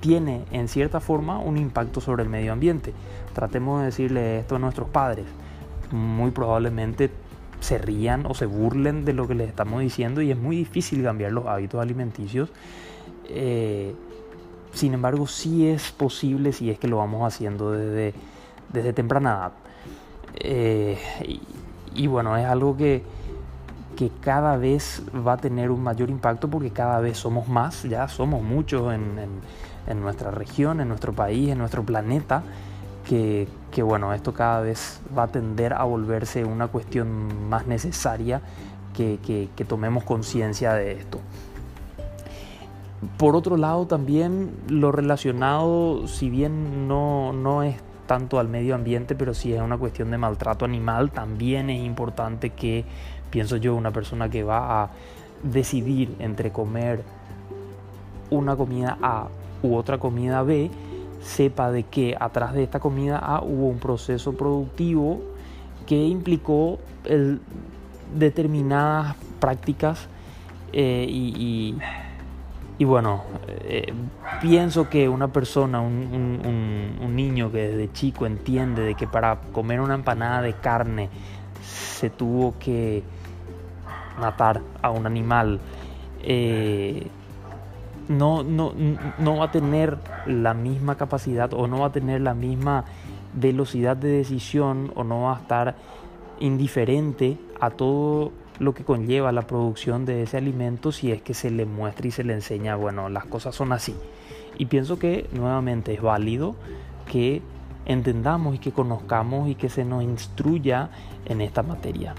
tiene 0.00 0.44
en 0.52 0.68
cierta 0.68 1.00
forma 1.00 1.38
un 1.38 1.56
impacto 1.56 2.00
sobre 2.00 2.22
el 2.22 2.28
medio 2.28 2.52
ambiente. 2.52 2.92
Tratemos 3.34 3.80
de 3.80 3.86
decirle 3.86 4.38
esto 4.38 4.56
a 4.56 4.58
nuestros 4.58 4.88
padres. 4.88 5.26
Muy 5.90 6.30
probablemente 6.30 7.10
se 7.60 7.78
rían 7.78 8.26
o 8.26 8.34
se 8.34 8.46
burlen 8.46 9.04
de 9.04 9.12
lo 9.12 9.26
que 9.26 9.34
les 9.34 9.48
estamos 9.48 9.80
diciendo 9.80 10.22
y 10.22 10.30
es 10.30 10.38
muy 10.38 10.56
difícil 10.56 11.02
cambiar 11.02 11.32
los 11.32 11.46
hábitos 11.46 11.80
alimenticios. 11.80 12.50
Eh, 13.28 13.94
sin 14.72 14.94
embargo, 14.94 15.26
sí 15.26 15.66
es 15.66 15.90
posible 15.90 16.52
si 16.52 16.70
es 16.70 16.78
que 16.78 16.86
lo 16.86 16.98
vamos 16.98 17.26
haciendo 17.26 17.72
desde, 17.72 18.14
desde 18.72 18.92
temprana 18.92 19.30
edad. 19.30 19.52
Eh, 20.34 20.98
y, 21.94 22.06
bueno, 22.08 22.36
es 22.36 22.44
algo 22.44 22.76
que, 22.76 23.02
que 23.96 24.10
cada 24.20 24.56
vez 24.56 25.02
va 25.26 25.32
a 25.32 25.36
tener 25.38 25.70
un 25.70 25.82
mayor 25.82 26.10
impacto 26.10 26.48
porque 26.48 26.70
cada 26.70 27.00
vez 27.00 27.18
somos 27.18 27.48
más, 27.48 27.82
ya 27.82 28.06
somos 28.08 28.42
muchos 28.42 28.94
en, 28.94 29.18
en, 29.86 30.00
nuestra 30.00 30.30
región, 30.30 30.80
en 30.80 30.88
nuestro 30.88 31.12
país, 31.12 31.48
en 31.48 31.58
nuestro 31.58 31.82
planeta, 31.82 32.42
que, 33.08 33.48
que, 33.70 33.82
bueno, 33.82 34.12
esto 34.12 34.34
cada 34.34 34.60
vez 34.60 35.00
va 35.16 35.24
a 35.24 35.28
tender 35.28 35.72
a 35.72 35.84
volverse 35.84 36.44
una 36.44 36.68
cuestión 36.68 37.48
más 37.48 37.66
necesaria 37.66 38.42
que, 38.94 39.18
que, 39.24 39.48
que 39.56 39.64
tomemos 39.64 40.04
conciencia 40.04 40.74
de 40.74 40.92
esto. 40.92 41.20
Por 43.18 43.36
otro 43.36 43.56
lado, 43.56 43.86
también 43.86 44.50
lo 44.68 44.92
relacionado, 44.92 46.06
si 46.08 46.30
bien 46.30 46.88
no, 46.88 47.32
no 47.32 47.62
es 47.62 47.76
tanto 48.06 48.38
al 48.38 48.48
medio 48.48 48.74
ambiente, 48.74 49.14
pero 49.14 49.34
si 49.34 49.52
es 49.52 49.60
una 49.60 49.76
cuestión 49.76 50.10
de 50.10 50.18
maltrato 50.18 50.64
animal, 50.64 51.10
también 51.10 51.70
es 51.70 51.84
importante 51.84 52.50
que 52.50 52.84
pienso 53.36 53.58
yo, 53.58 53.74
una 53.74 53.90
persona 53.90 54.30
que 54.30 54.44
va 54.44 54.84
a 54.84 54.90
decidir 55.42 56.16
entre 56.20 56.52
comer 56.52 57.04
una 58.30 58.56
comida 58.56 58.96
A 59.02 59.28
u 59.62 59.76
otra 59.76 59.98
comida 59.98 60.42
B, 60.42 60.70
sepa 61.20 61.70
de 61.70 61.82
que 61.82 62.16
atrás 62.18 62.54
de 62.54 62.62
esta 62.62 62.80
comida 62.80 63.18
A 63.18 63.42
hubo 63.42 63.68
un 63.68 63.78
proceso 63.78 64.32
productivo 64.38 65.20
que 65.84 66.02
implicó 66.02 66.78
determinadas 68.14 69.16
prácticas 69.38 70.08
eh, 70.72 71.06
y, 71.06 71.74
bueno, 72.86 73.22
eh, 73.64 73.92
pienso 74.40 74.88
que 74.88 75.10
una 75.10 75.28
persona, 75.28 75.82
un, 75.82 76.40
un, 77.02 77.14
niño 77.14 77.52
que 77.52 77.68
desde 77.68 77.92
chico 77.92 78.24
entiende 78.24 78.80
de 78.80 78.94
que 78.94 79.06
para 79.06 79.40
comer 79.52 79.82
una 79.82 79.94
empanada 79.94 80.40
de 80.40 80.54
carne 80.54 81.10
se 81.62 82.08
tuvo 82.08 82.54
que 82.58 83.02
matar 84.18 84.62
a 84.82 84.90
un 84.90 85.06
animal, 85.06 85.60
eh, 86.22 87.06
no, 88.08 88.42
no, 88.42 88.72
no 89.18 89.36
va 89.36 89.46
a 89.46 89.50
tener 89.50 89.98
la 90.26 90.54
misma 90.54 90.96
capacidad 90.96 91.52
o 91.52 91.66
no 91.66 91.80
va 91.80 91.86
a 91.86 91.92
tener 91.92 92.20
la 92.20 92.34
misma 92.34 92.84
velocidad 93.34 93.96
de 93.96 94.08
decisión 94.08 94.92
o 94.94 95.04
no 95.04 95.22
va 95.22 95.36
a 95.36 95.40
estar 95.40 95.74
indiferente 96.40 97.38
a 97.60 97.70
todo 97.70 98.32
lo 98.58 98.74
que 98.74 98.84
conlleva 98.84 99.32
la 99.32 99.42
producción 99.42 100.04
de 100.04 100.22
ese 100.22 100.38
alimento 100.38 100.92
si 100.92 101.12
es 101.12 101.20
que 101.20 101.34
se 101.34 101.50
le 101.50 101.66
muestra 101.66 102.06
y 102.06 102.10
se 102.10 102.24
le 102.24 102.32
enseña, 102.32 102.76
bueno, 102.76 103.08
las 103.08 103.26
cosas 103.26 103.54
son 103.54 103.72
así. 103.72 103.94
Y 104.58 104.66
pienso 104.66 104.98
que 104.98 105.28
nuevamente 105.32 105.92
es 105.92 106.00
válido 106.00 106.56
que 107.10 107.42
entendamos 107.84 108.54
y 108.54 108.58
que 108.58 108.72
conozcamos 108.72 109.48
y 109.48 109.54
que 109.54 109.68
se 109.68 109.84
nos 109.84 110.02
instruya 110.02 110.90
en 111.26 111.40
esta 111.40 111.62
materia. 111.62 112.14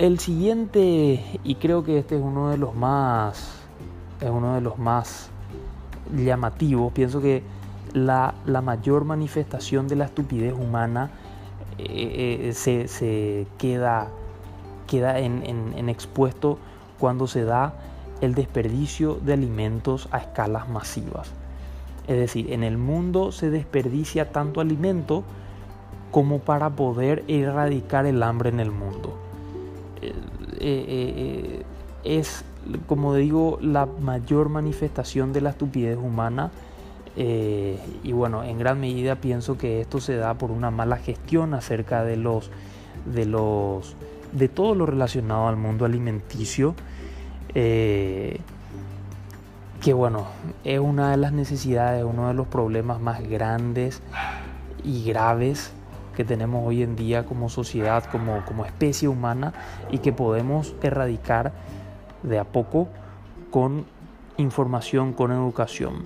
El 0.00 0.18
siguiente, 0.18 1.22
y 1.44 1.56
creo 1.56 1.84
que 1.84 1.98
este 1.98 2.16
es 2.16 2.22
uno 2.22 2.48
de 2.48 2.56
los 2.56 2.74
más, 2.74 3.52
es 4.18 4.30
uno 4.30 4.54
de 4.54 4.62
los 4.62 4.78
más 4.78 5.28
llamativos, 6.16 6.90
pienso 6.94 7.20
que 7.20 7.42
la, 7.92 8.32
mayor 8.46 9.04
manifestación 9.04 9.88
de 9.88 9.96
la 9.96 10.06
estupidez 10.06 10.54
humana 10.54 11.10
eh, 11.76 12.48
eh, 12.48 12.86
se, 12.88 13.46
queda, 13.58 14.08
queda 14.86 15.18
en, 15.18 15.90
expuesto 15.90 16.58
cuando 16.98 17.26
se 17.26 17.44
da 17.44 17.74
el 18.22 18.34
desperdicio 18.34 19.16
de 19.16 19.34
alimentos 19.34 20.08
a 20.12 20.16
escalas 20.16 20.66
masivas. 20.70 21.30
Es 22.08 22.16
decir, 22.16 22.54
en 22.54 22.64
el 22.64 22.78
mundo 22.78 23.32
se 23.32 23.50
desperdicia 23.50 24.32
tanto 24.32 24.62
alimento 24.62 25.24
como 26.10 26.38
para 26.38 26.70
poder 26.70 27.22
erradicar 27.28 28.06
el 28.06 28.22
hambre 28.22 28.48
en 28.48 28.60
el 28.60 28.70
mundo. 28.70 29.29
Eh, 30.02 30.14
eh, 30.60 31.62
es, 32.04 32.44
como 32.86 33.14
digo, 33.14 33.58
la 33.60 33.86
mayor 33.86 34.48
manifestación 34.48 35.32
de 35.32 35.40
la 35.40 35.50
estupidez 35.50 35.96
humana. 35.96 36.50
Eh, 37.16 37.78
y 38.04 38.12
bueno, 38.12 38.44
en 38.44 38.58
gran 38.58 38.80
medida 38.80 39.16
pienso 39.16 39.58
que 39.58 39.80
esto 39.80 40.00
se 40.00 40.16
da 40.16 40.34
por 40.34 40.50
una 40.50 40.70
mala 40.70 40.96
gestión 40.96 41.54
acerca 41.54 42.04
de 42.04 42.16
los 42.16 42.50
de 43.04 43.26
los 43.26 43.96
de 44.32 44.48
todo 44.48 44.74
lo 44.74 44.86
relacionado 44.86 45.48
al 45.48 45.56
mundo 45.56 45.84
alimenticio. 45.84 46.74
que 47.52 48.40
bueno, 49.94 50.26
es 50.62 50.78
una 50.78 51.10
de 51.10 51.16
las 51.16 51.32
necesidades, 51.32 52.04
uno 52.04 52.28
de 52.28 52.34
los 52.34 52.46
problemas 52.46 53.00
más 53.00 53.26
grandes 53.28 54.02
y 54.84 55.04
graves 55.04 55.72
que 56.20 56.24
tenemos 56.26 56.68
hoy 56.68 56.82
en 56.82 56.96
día 56.96 57.24
como 57.24 57.48
sociedad, 57.48 58.04
como, 58.04 58.44
como 58.44 58.66
especie 58.66 59.08
humana 59.08 59.54
y 59.90 60.00
que 60.00 60.12
podemos 60.12 60.74
erradicar 60.82 61.52
de 62.22 62.38
a 62.38 62.44
poco 62.44 62.88
con 63.50 63.86
información, 64.36 65.14
con 65.14 65.32
educación. 65.32 66.04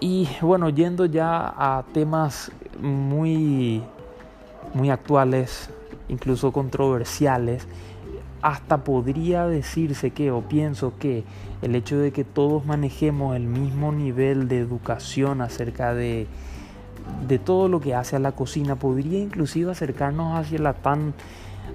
Y 0.00 0.26
bueno, 0.40 0.70
yendo 0.70 1.04
ya 1.04 1.46
a 1.46 1.84
temas 1.92 2.50
muy, 2.80 3.82
muy 4.72 4.88
actuales, 4.88 5.68
incluso 6.08 6.50
controversiales, 6.50 7.68
hasta 8.40 8.82
podría 8.82 9.46
decirse 9.46 10.10
que, 10.12 10.30
o 10.30 10.40
pienso 10.40 10.94
que, 10.98 11.24
el 11.60 11.74
hecho 11.74 11.98
de 11.98 12.12
que 12.12 12.24
todos 12.24 12.64
manejemos 12.64 13.36
el 13.36 13.44
mismo 13.44 13.92
nivel 13.92 14.48
de 14.48 14.58
educación 14.58 15.42
acerca 15.42 15.92
de 15.92 16.26
de 17.26 17.38
todo 17.38 17.68
lo 17.68 17.80
que 17.80 17.94
hace 17.94 18.16
a 18.16 18.18
la 18.18 18.32
cocina, 18.32 18.76
podría 18.76 19.18
inclusive 19.18 19.70
acercarnos 19.70 20.38
hacia 20.38 20.58
la 20.58 20.74
tan 20.74 21.14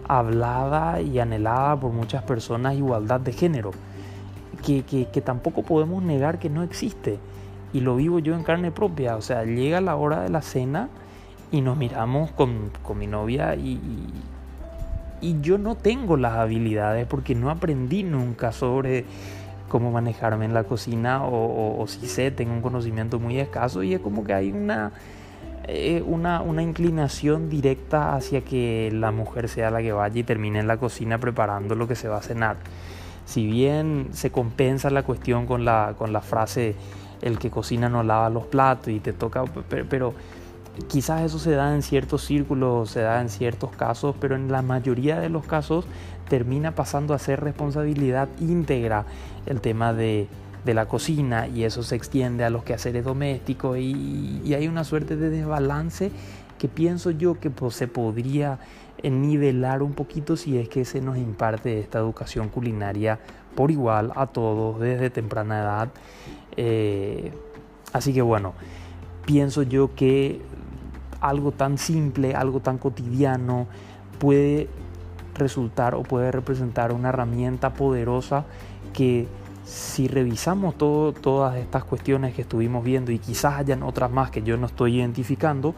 hablada 0.08 1.02
y 1.02 1.20
anhelada 1.20 1.80
por 1.80 1.92
muchas 1.92 2.24
personas 2.24 2.76
igualdad 2.76 3.20
de 3.20 3.34
género, 3.34 3.72
que, 4.66 4.84
que, 4.84 5.22
tampoco 5.22 5.64
podemos 5.64 6.04
negar 6.04 6.40
que 6.40 6.50
no 6.50 6.64
existe. 6.64 7.20
Y 7.74 7.80
lo 7.80 7.96
vivo 7.96 8.20
yo 8.20 8.36
en 8.36 8.44
carne 8.44 8.72
propia, 8.72 9.16
o 9.16 9.22
sea, 9.22 9.44
llega 9.44 9.80
la 9.82 9.96
hora 9.96 10.22
de 10.22 10.30
la 10.30 10.42
cena 10.42 10.90
y 11.52 11.62
nos 11.62 11.78
miramos 11.78 12.32
con, 12.32 12.72
con 12.84 12.98
mi 12.98 13.08
novia 13.08 13.56
y, 13.56 13.80
y 15.22 15.42
yo 15.42 15.58
no 15.58 15.76
tengo 15.76 16.18
las 16.18 16.34
habilidades 16.34 17.06
porque 17.08 17.36
no 17.36 17.50
aprendí 17.50 18.04
nunca 18.04 18.52
sobre 18.52 19.06
cómo 19.70 19.90
manejarme 19.90 20.44
en 20.44 20.54
la 20.54 20.66
cocina 20.66 21.24
o, 21.24 21.82
o, 21.82 21.88
si 21.88 22.06
sé, 22.08 22.30
tengo 22.30 22.52
un 22.52 22.62
conocimiento 22.62 23.20
muy 23.20 23.40
escaso 23.40 23.84
y 23.84 23.94
es 23.94 24.02
como 24.02 24.26
que 24.26 24.34
hay 24.34 24.52
una 24.52 24.92
eh, 25.68 26.04
una, 26.06 26.42
una, 26.42 26.64
inclinación 26.64 27.50
directa 27.50 28.16
hacia 28.16 28.42
que 28.42 28.90
la 28.94 29.12
mujer 29.12 29.50
sea 29.50 29.70
la 29.72 29.82
que 29.82 29.92
vaya 29.92 30.20
y 30.20 30.24
termine 30.24 30.60
en 30.60 30.68
la 30.68 30.78
cocina 30.78 31.18
preparando 31.20 31.76
lo 31.76 31.88
que 31.88 31.96
se 31.96 32.08
va 32.08 32.18
a 32.18 32.22
cenar. 32.22 32.58
Si 33.26 33.46
bien 33.46 34.10
se 34.12 34.32
compensa 34.32 34.90
la 34.90 35.04
cuestión 35.04 35.46
con 35.46 35.64
la, 35.64 35.96
con 35.98 36.12
la 36.12 36.22
frase 36.22 36.76
el 37.22 37.38
que 37.38 37.50
cocina 37.50 37.88
no 37.88 38.04
lava 38.04 38.30
los 38.30 38.46
platos 38.46 38.90
y 38.90 39.00
te 39.00 39.14
toca, 39.14 39.44
pero, 39.90 40.14
quizás 40.88 41.22
eso 41.22 41.38
se 41.38 41.52
da 41.52 41.76
en 41.76 41.84
ciertos 41.84 42.24
círculos, 42.24 42.90
se 42.90 43.02
da 43.02 43.22
en 43.22 43.30
ciertos 43.30 43.72
casos, 43.72 44.16
pero 44.20 44.36
en 44.36 44.52
la 44.52 44.62
mayoría 44.62 45.20
de 45.20 45.30
los 45.30 45.46
casos 45.46 45.86
termina 46.28 46.74
pasando 46.74 47.14
a 47.14 47.20
ser 47.20 47.42
responsabilidad 47.42 48.30
íntegra 48.40 49.06
el 49.46 49.62
tema 49.62 49.94
de, 49.94 50.28
la 50.66 50.88
cocina 50.88 51.48
y 51.48 51.64
eso 51.64 51.84
se 51.84 51.96
extiende 51.96 52.44
a 52.44 52.50
los 52.50 52.64
quehaceres 52.64 53.04
domésticos 53.04 53.78
y, 53.78 54.42
y 54.44 54.54
hay 54.54 54.68
una 54.68 54.84
suerte 54.84 55.16
de 55.16 55.30
desbalance 55.30 56.12
que 56.58 56.68
pienso 56.68 57.10
yo 57.10 57.40
que 57.40 57.50
pues, 57.50 57.76
se 57.76 57.88
podría 57.88 58.60
nivelar 59.04 59.82
un 59.82 59.94
poquito 59.94 60.38
si 60.38 60.60
es 60.60 60.70
que 60.70 60.86
se 60.86 61.02
nos 61.02 61.18
imparte 61.18 61.80
esta 61.80 61.98
educación 61.98 62.50
culinaria 62.50 63.20
por 63.56 63.72
igual 63.72 64.12
a 64.16 64.28
todos 64.28 64.80
desde 64.80 65.10
temprana 65.10 65.62
edad. 65.62 65.90
Eh, 66.58 67.32
así 67.94 68.14
que 68.14 68.22
bueno, 68.22 68.54
pienso 69.26 69.64
yo 69.64 69.96
que 69.96 70.42
algo 71.20 71.52
tan 71.52 71.78
simple, 71.78 72.36
algo 72.36 72.60
tan 72.60 72.78
cotidiano 72.78 73.68
puede 74.20 74.68
resultar 75.34 75.96
o 75.96 76.04
puede 76.04 76.32
representar 76.32 76.92
una 76.92 77.10
herramienta 77.10 77.74
poderosa 77.74 78.46
que 78.94 79.28
si 79.72 80.10
revisamos 80.10 80.78
todo, 80.78 81.14
todas 81.14 81.56
estas 81.56 81.86
cuestiones 81.86 82.36
que 82.36 82.42
estuvimos 82.42 82.84
viendo 82.84 83.12
y 83.14 83.20
quizás 83.20 83.54
hayan 83.54 83.84
otras 83.84 84.12
más 84.12 84.30
que 84.30 84.44
yo 84.44 84.58
no 84.58 84.66
estoy 84.66 84.98
identificando, 84.98 85.74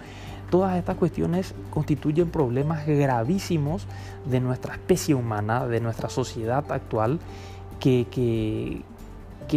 todas 0.49 0.75
estas 0.77 0.95
cuestiones 0.95 1.53
constituyen 1.69 2.29
problemas 2.29 2.87
gravísimos 2.87 3.85
de 4.25 4.39
nuestra 4.39 4.73
especie 4.73 5.13
humana, 5.13 5.67
de 5.67 5.79
nuestra 5.79 6.09
sociedad 6.09 6.71
actual, 6.71 7.19
que, 7.79 8.07
que, 8.09 8.81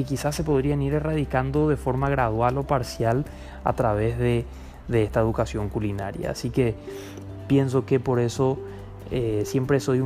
quizás 0.05 0.35
se 0.35 0.45
podrían 0.45 0.83
ir 0.83 0.93
erradicando 0.93 1.71
de 1.71 1.79
forma 1.79 2.11
gradual 2.11 2.59
o 2.59 2.65
parcial 2.65 3.25
a 3.65 3.73
través 3.73 4.19
de, 4.19 4.45
esta 4.93 5.21
educación 5.21 5.71
culinaria. 5.71 6.33
Así 6.33 6.51
que 6.51 6.75
pienso 7.49 7.87
que 7.87 8.01
por 8.01 8.21
eso 8.21 8.59
eh, 9.11 9.45
siempre 9.47 9.81
soy 9.81 10.03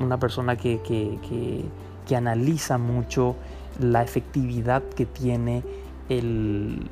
una 0.00 0.18
persona 0.18 0.56
que, 0.56 0.80
que 0.82 2.16
analiza 2.16 2.78
mucho 2.78 3.36
la 3.80 4.02
efectividad 4.02 4.82
que 4.82 5.06
tiene 5.06 5.62
el, 6.08 6.88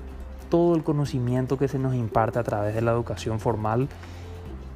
todo 0.49 0.75
el 0.77 0.83
conocimiento 0.83 1.59
que 1.59 1.69
se 1.69 1.79
nos 1.79 1.95
imparte 1.95 2.39
a 2.39 2.43
través 2.43 2.75
de 2.75 2.83
la 2.83 2.93
educación 2.93 3.41
formal, 3.41 3.89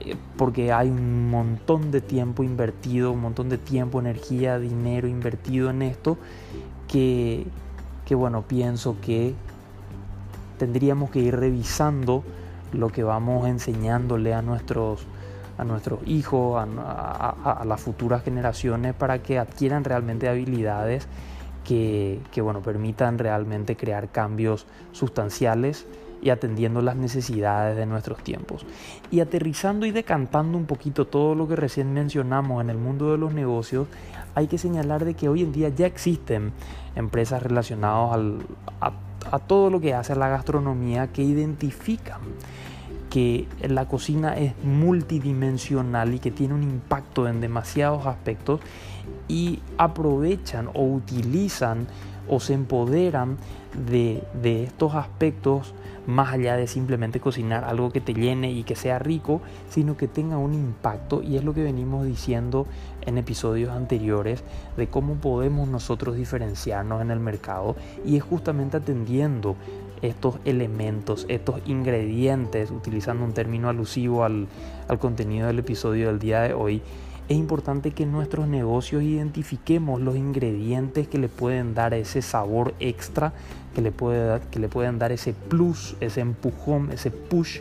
eh, 0.00 0.16
porque 0.36 0.72
hay 0.72 0.88
un 0.88 1.30
montón 1.30 1.90
de 1.90 2.00
tiempo 2.00 2.42
invertido, 2.42 3.12
un 3.12 3.20
montón 3.20 3.48
de 3.48 3.58
tiempo, 3.58 4.00
energía, 4.00 4.58
dinero 4.58 5.08
invertido 5.08 5.70
en 5.70 5.82
esto, 5.82 6.18
que, 6.86 7.46
que 8.06 8.14
bueno, 8.14 8.42
pienso 8.42 8.96
que 9.00 9.34
tendríamos 10.58 11.10
que 11.10 11.20
ir 11.20 11.36
revisando 11.36 12.24
lo 12.72 12.88
que 12.88 13.02
vamos 13.02 13.46
enseñándole 13.48 14.34
a 14.34 14.42
nuestros, 14.42 15.06
a 15.56 15.64
nuestros 15.64 16.00
hijos, 16.06 16.60
a 16.60 17.64
las 17.64 17.80
futuras 17.80 18.22
generaciones, 18.22 18.94
para 18.94 19.22
que 19.22 19.38
adquieran 19.38 19.84
realmente 19.84 20.28
habilidades 20.28 21.06
que, 21.68 22.40
bueno, 22.40 22.62
permitan 22.62 23.18
realmente 23.18 23.76
crear 23.76 24.08
cambios 24.10 24.66
sustanciales 24.92 25.86
y 26.22 26.30
atendiendo 26.30 26.80
las 26.80 26.96
necesidades 26.96 27.76
de 27.76 27.84
nuestros 27.84 28.24
tiempos. 28.24 28.64
Y 29.10 29.20
aterrizando 29.20 29.84
y 29.84 29.90
decantando 29.90 30.56
un 30.56 30.64
poquito 30.64 31.06
todo 31.06 31.34
lo 31.34 31.46
que 31.46 31.56
recién 31.56 31.92
mencionamos 31.92 32.62
en 32.62 32.70
el 32.70 32.78
mundo 32.78 33.12
de 33.12 33.18
los 33.18 33.34
negocios, 33.34 33.86
hay 34.34 34.46
que 34.46 34.56
señalar 34.56 35.04
de 35.04 35.14
que 35.14 35.28
hoy 35.28 35.42
en 35.42 35.52
día 35.52 35.68
ya 35.68 35.86
existen 35.86 36.52
empresas 36.96 37.42
relacionadas 37.42 38.18
a, 38.80 38.92
a 39.30 39.38
todo 39.38 39.68
lo 39.68 39.80
que 39.80 39.94
hace 39.94 40.16
la 40.16 40.28
gastronomía 40.28 41.08
que 41.08 41.22
identifican 41.22 42.20
que 43.10 43.46
la 43.66 43.86
cocina 43.86 44.36
es 44.36 44.52
multidimensional 44.62 46.14
y 46.14 46.18
que 46.18 46.30
tiene 46.30 46.54
un 46.54 46.62
impacto 46.62 47.28
en 47.28 47.40
demasiados 47.40 48.06
aspectos 48.06 48.60
y 49.28 49.60
aprovechan 49.78 50.68
o 50.74 50.84
utilizan 50.84 51.86
o 52.28 52.40
se 52.40 52.54
empoderan 52.54 53.38
de, 53.86 54.22
estos 54.64 54.94
aspectos 54.94 55.74
más 56.06 56.32
allá 56.32 56.56
de 56.56 56.66
simplemente 56.66 57.20
cocinar 57.20 57.64
algo 57.64 57.90
que 57.90 58.00
te 58.00 58.14
llene 58.14 58.50
y 58.50 58.64
que 58.64 58.76
sea 58.76 58.98
rico, 58.98 59.42
sino 59.68 59.96
que 59.96 60.08
tenga 60.08 60.38
un 60.38 60.54
impacto. 60.54 61.22
Y 61.22 61.36
es 61.36 61.44
lo 61.44 61.52
que 61.52 61.62
venimos 61.62 62.06
diciendo 62.06 62.66
en 63.02 63.18
episodios 63.18 63.70
anteriores 63.70 64.42
de 64.76 64.88
cómo 64.88 65.14
podemos 65.16 65.68
nosotros 65.68 66.16
diferenciarnos 66.16 67.02
en 67.02 67.10
el 67.10 67.20
mercado 67.20 67.76
y 68.06 68.16
es 68.16 68.22
justamente 68.22 68.78
atendiendo 68.78 69.56
estos 70.02 70.36
elementos, 70.44 71.26
estos 71.28 71.60
ingredientes, 71.66 72.70
utilizando 72.70 73.24
un 73.24 73.32
término 73.32 73.68
alusivo 73.68 74.24
al, 74.24 74.48
al 74.88 74.98
contenido 74.98 75.46
del 75.46 75.58
episodio 75.58 76.08
del 76.08 76.18
día 76.18 76.42
de 76.42 76.54
hoy, 76.54 76.82
es 77.28 77.36
importante 77.36 77.90
que 77.90 78.04
en 78.04 78.12
nuestros 78.12 78.48
negocios 78.48 79.02
identifiquemos 79.02 80.00
los 80.00 80.16
ingredientes 80.16 81.08
que 81.08 81.18
le 81.18 81.28
pueden 81.28 81.74
dar 81.74 81.92
ese 81.92 82.22
sabor 82.22 82.74
extra, 82.80 83.34
que 83.74 83.82
le, 83.82 83.92
puede 83.92 84.40
que 84.50 84.58
le 84.58 84.68
pueden 84.68 84.98
dar 84.98 85.12
ese 85.12 85.34
plus, 85.34 85.94
ese 86.00 86.22
empujón, 86.22 86.90
ese 86.90 87.10
push, 87.10 87.60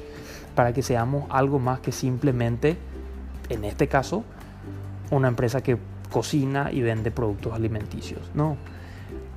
para 0.56 0.74
que 0.74 0.82
seamos 0.82 1.26
algo 1.30 1.60
más 1.60 1.82
que 1.82 1.92
simplemente, 1.92 2.78
en 3.50 3.66
este 3.66 3.90
caso, 3.90 4.24
una 5.12 5.28
empresa 5.28 5.62
que 5.62 5.78
cocina 6.12 6.72
y 6.72 6.82
vende 6.82 7.12
productos 7.12 7.54
alimenticios. 7.54 8.22
No, 8.34 8.56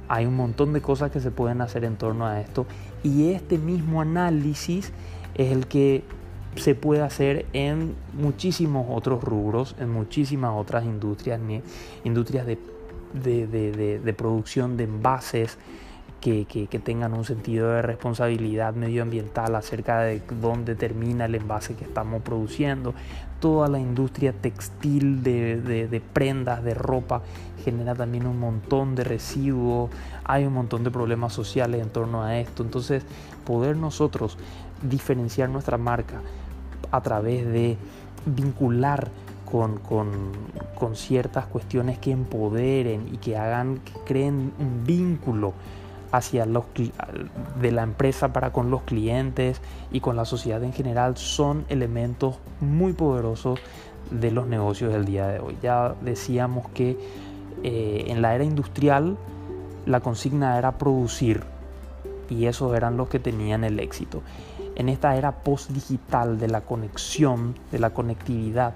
hay 0.08 0.26
un 0.26 0.36
montón 0.36 0.72
de 0.72 0.80
cosas 0.80 1.10
que 1.10 1.20
se 1.20 1.32
pueden 1.32 1.60
hacer 1.60 1.84
en 1.84 1.96
torno 1.96 2.26
a 2.26 2.40
esto 2.40 2.66
y 3.02 3.30
este 3.30 3.58
mismo 3.58 4.00
análisis 4.00 4.92
es 5.34 5.52
el 5.52 5.66
que 5.66 6.02
se 6.56 6.74
puede 6.74 7.02
hacer 7.02 7.46
en 7.52 7.94
muchísimos 8.12 8.86
otros 8.90 9.22
rubros, 9.22 9.76
en 9.78 9.90
muchísimas 9.90 10.52
otras 10.56 10.84
industrias, 10.84 11.40
industrias 12.04 12.46
de, 12.46 12.58
de, 13.14 14.14
producción 14.14 14.76
de 14.76 14.84
envases 14.84 15.58
que, 16.20 16.80
tengan 16.84 17.14
un 17.14 17.24
sentido 17.24 17.70
de 17.70 17.82
responsabilidad 17.82 18.74
medioambiental 18.74 19.54
acerca 19.54 20.00
de 20.00 20.20
dónde 20.40 20.74
termina 20.74 21.24
el 21.24 21.34
envase 21.34 21.74
que 21.74 21.84
estamos 21.84 22.22
produciendo. 22.22 22.94
Toda 23.40 23.68
la 23.68 23.78
industria 23.78 24.32
textil 24.32 25.22
de, 25.22 26.02
prendas, 26.12 26.62
de 26.62 26.74
ropa, 26.74 27.22
genera 27.64 27.94
también 27.94 28.26
un 28.26 28.38
montón 28.38 28.94
de 28.94 29.04
residuos, 29.04 29.90
hay 30.24 30.44
un 30.44 30.52
montón 30.52 30.84
de 30.84 30.90
problemas 30.90 31.32
sociales 31.32 31.82
en 31.82 31.88
torno 31.88 32.22
a 32.22 32.38
esto. 32.38 32.62
Entonces, 32.62 33.02
poder 33.46 33.76
nosotros 33.76 34.36
diferenciar 34.82 35.48
nuestra 35.48 35.78
marca 35.78 36.20
a 36.90 37.00
través 37.00 37.46
de 37.46 37.78
vincular 38.26 39.10
con, 39.50 39.80
ciertas 40.94 41.46
cuestiones 41.46 41.98
que 41.98 42.10
empoderen 42.12 43.08
y 43.12 43.16
que 43.16 43.36
hagan, 43.36 43.78
que 43.78 43.92
creen 44.04 44.52
un 44.58 44.84
vínculo 44.86 45.54
hacia 46.12 46.46
los 46.46 46.64
de 47.60 47.72
la 47.72 47.82
empresa 47.82 48.32
para 48.32 48.52
con 48.52 48.70
los 48.70 48.82
clientes 48.82 49.60
y 49.92 50.00
con 50.00 50.16
la 50.16 50.24
sociedad 50.24 50.62
en 50.64 50.72
general 50.72 51.16
son 51.16 51.64
elementos 51.68 52.38
muy 52.60 52.92
poderosos 52.92 53.60
de 54.10 54.30
los 54.30 54.46
negocios 54.46 54.92
del 54.92 55.04
día 55.04 55.28
de 55.28 55.38
hoy. 55.38 55.56
Ya 55.62 55.94
decíamos 56.00 56.68
que 56.70 56.98
eh, 57.62 58.04
en 58.08 58.22
la 58.22 58.34
era 58.34 58.44
industrial 58.44 59.16
la 59.86 60.00
consigna 60.00 60.58
era 60.58 60.78
producir 60.78 61.42
y 62.28 62.46
esos 62.46 62.74
eran 62.76 62.96
los 62.96 63.08
que 63.08 63.18
tenían 63.18 63.64
el 63.64 63.78
éxito. 63.80 64.22
En 64.76 64.88
esta 64.88 65.16
era 65.16 65.32
post-digital 65.32 66.38
de 66.38 66.48
la 66.48 66.62
conexión, 66.62 67.54
de 67.70 67.78
la 67.78 67.90
conectividad, 67.90 68.74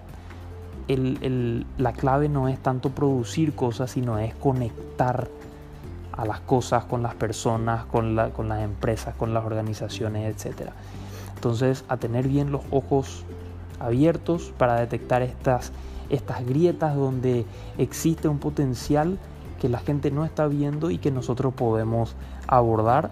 la 0.86 1.92
clave 1.92 2.28
no 2.28 2.48
es 2.48 2.58
tanto 2.58 2.90
producir 2.90 3.54
cosas, 3.54 3.92
sino 3.92 4.18
es 4.18 4.34
conectar 4.34 5.28
a 6.16 6.24
las 6.24 6.40
cosas 6.40 6.84
con 6.84 7.02
las 7.02 7.14
personas, 7.14 7.84
con, 7.86 8.16
con 8.34 8.48
las 8.48 8.62
empresas, 8.62 9.14
con 9.16 9.34
las 9.34 9.44
organizaciones, 9.44 10.46
etc. 10.46 10.70
Entonces, 11.34 11.84
a 11.88 11.96
tener 11.96 12.28
bien 12.28 12.52
los 12.52 12.62
ojos 12.70 13.24
abiertos 13.80 14.52
para 14.56 14.76
detectar 14.80 15.22
estas, 15.22 15.72
estas 16.10 16.44
grietas 16.46 16.94
donde 16.94 17.44
existe 17.78 18.28
un 18.28 18.38
potencial 18.38 19.18
que 19.60 19.68
la 19.68 19.78
gente 19.78 20.10
no 20.10 20.24
está 20.24 20.46
viendo 20.46 20.90
y 20.90 20.98
que 20.98 21.10
nosotros 21.10 21.52
podemos 21.54 22.14
abordar. 22.46 23.10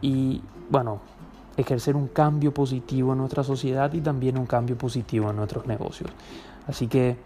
Y 0.00 0.42
bueno, 0.70 1.00
ejercer 1.56 1.96
un 1.96 2.08
cambio 2.08 2.52
positivo 2.52 3.12
en 3.12 3.18
nuestra 3.18 3.42
sociedad 3.44 3.92
y 3.92 4.00
también 4.00 4.38
un 4.38 4.46
cambio 4.46 4.76
positivo 4.76 5.30
en 5.30 5.36
nuestros 5.36 5.66
negocios. 5.66 6.10
Así 6.66 6.86
que 6.86 7.16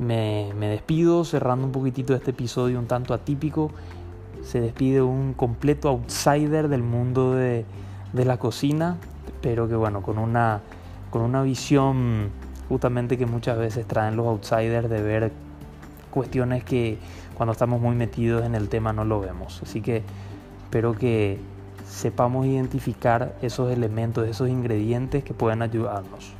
me, 0.00 0.52
despido 0.54 1.24
cerrando 1.24 1.66
un 1.66 1.72
poquitito 1.72 2.14
este 2.14 2.30
episodio 2.30 2.78
un 2.78 2.86
tanto 2.86 3.14
atípico. 3.14 3.70
Se 4.42 4.60
despide 4.60 5.02
un 5.02 5.34
completo 5.34 5.88
outsider 5.88 6.68
del 6.68 6.82
mundo 6.82 7.34
de, 7.34 7.64
la 8.12 8.38
cocina, 8.38 8.96
pero 9.40 9.68
que 9.68 9.74
bueno, 9.74 10.02
con 10.02 10.18
una, 10.18 10.60
con 11.10 11.22
una 11.22 11.42
visión 11.42 12.30
justamente 12.68 13.16
que 13.18 13.26
muchas 13.26 13.58
veces 13.58 13.86
traen 13.86 14.16
los 14.16 14.26
outsiders 14.26 14.88
de 14.88 15.02
ver 15.02 15.32
cuestiones 16.10 16.64
que 16.64 16.98
cuando 17.34 17.52
estamos 17.52 17.80
muy 17.80 17.94
metidos 17.94 18.44
en 18.44 18.54
el 18.54 18.68
tema 18.68 18.92
no 18.92 19.04
lo 19.04 19.20
vemos. 19.20 19.60
Así 19.62 19.80
que 19.80 20.02
espero 20.64 20.94
que 20.94 21.38
sepamos 21.88 22.46
identificar 22.46 23.36
esos 23.42 23.70
elementos, 23.72 24.26
esos 24.26 24.48
ingredientes 24.48 25.24
que 25.24 25.34
pueden 25.34 25.62
ayudarnos. 25.62 26.32